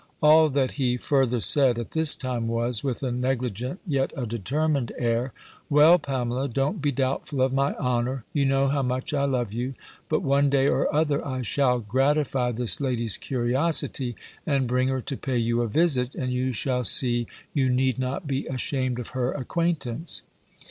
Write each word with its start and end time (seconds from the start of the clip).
All 0.19 0.49
that 0.49 0.71
he 0.81 0.97
further 0.97 1.39
said 1.39 1.77
at 1.77 1.91
this 1.91 2.15
time 2.15 2.47
was, 2.47 2.83
with 2.83 3.03
a 3.03 3.11
negligent, 3.11 3.81
yet 3.85 4.11
a 4.17 4.25
determined 4.25 4.91
air 4.97 5.31
"Well, 5.69 5.99
Pamela, 5.99 6.47
don't 6.49 6.81
be 6.81 6.91
doubtful 6.91 7.39
of 7.43 7.53
my 7.53 7.75
honour. 7.75 8.25
You 8.33 8.47
know 8.47 8.67
how 8.67 8.81
much 8.81 9.13
I 9.13 9.25
love 9.25 9.53
you. 9.53 9.75
But, 10.09 10.23
one 10.23 10.49
day 10.49 10.67
or 10.67 10.91
other 10.91 11.23
I 11.23 11.43
shall 11.43 11.77
gratify 11.81 12.51
this 12.53 12.81
lady's 12.81 13.19
curiosity, 13.19 14.15
and 14.43 14.65
bring 14.65 14.87
her 14.87 15.01
to 15.01 15.17
pay 15.17 15.37
you 15.37 15.61
a 15.61 15.67
visit, 15.67 16.15
and 16.15 16.33
you 16.33 16.51
shall 16.51 16.83
see 16.83 17.27
you 17.53 17.69
need 17.69 17.99
not 17.99 18.25
be 18.25 18.47
ashamed 18.47 18.97
of 18.97 19.09
her 19.09 19.31
acquaintance." 19.31 20.23